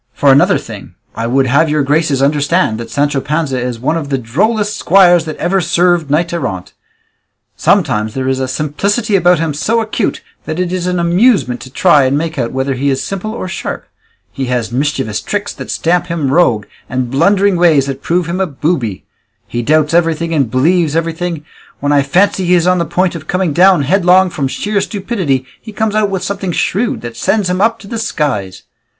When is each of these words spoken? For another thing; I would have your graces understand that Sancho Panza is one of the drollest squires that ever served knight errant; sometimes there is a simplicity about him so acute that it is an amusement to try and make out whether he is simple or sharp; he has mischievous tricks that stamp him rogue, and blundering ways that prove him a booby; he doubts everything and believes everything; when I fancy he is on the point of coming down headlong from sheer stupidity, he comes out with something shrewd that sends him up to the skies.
For 0.15 0.31
another 0.31 0.57
thing; 0.57 0.95
I 1.13 1.27
would 1.27 1.45
have 1.45 1.69
your 1.69 1.83
graces 1.83 2.23
understand 2.23 2.79
that 2.79 2.89
Sancho 2.89 3.19
Panza 3.21 3.61
is 3.61 3.79
one 3.79 3.97
of 3.97 4.09
the 4.09 4.17
drollest 4.17 4.75
squires 4.75 5.25
that 5.25 5.37
ever 5.37 5.61
served 5.61 6.09
knight 6.09 6.33
errant; 6.33 6.73
sometimes 7.55 8.15
there 8.15 8.27
is 8.27 8.39
a 8.39 8.47
simplicity 8.47 9.15
about 9.15 9.37
him 9.37 9.53
so 9.53 9.79
acute 9.79 10.23
that 10.45 10.59
it 10.59 10.73
is 10.73 10.87
an 10.87 10.97
amusement 10.99 11.61
to 11.61 11.69
try 11.69 12.05
and 12.05 12.17
make 12.17 12.39
out 12.39 12.51
whether 12.51 12.73
he 12.73 12.89
is 12.89 13.03
simple 13.03 13.31
or 13.33 13.47
sharp; 13.47 13.85
he 14.31 14.45
has 14.45 14.71
mischievous 14.71 15.21
tricks 15.21 15.53
that 15.53 15.69
stamp 15.69 16.07
him 16.07 16.31
rogue, 16.33 16.65
and 16.89 17.11
blundering 17.11 17.55
ways 17.55 17.85
that 17.85 18.01
prove 18.01 18.25
him 18.25 18.39
a 18.41 18.47
booby; 18.47 19.05
he 19.45 19.61
doubts 19.61 19.93
everything 19.93 20.33
and 20.33 20.49
believes 20.49 20.95
everything; 20.95 21.45
when 21.79 21.91
I 21.91 22.01
fancy 22.01 22.45
he 22.47 22.55
is 22.55 22.65
on 22.65 22.79
the 22.79 22.85
point 22.85 23.13
of 23.13 23.27
coming 23.27 23.53
down 23.53 23.83
headlong 23.83 24.31
from 24.31 24.47
sheer 24.47 24.81
stupidity, 24.81 25.45
he 25.61 25.71
comes 25.71 25.93
out 25.93 26.09
with 26.09 26.23
something 26.23 26.51
shrewd 26.53 27.01
that 27.01 27.15
sends 27.15 27.51
him 27.51 27.61
up 27.61 27.77
to 27.77 27.87
the 27.87 27.99
skies. 27.99 28.63